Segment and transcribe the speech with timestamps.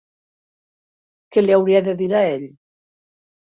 [1.37, 2.51] Què li hauria de dir a ell?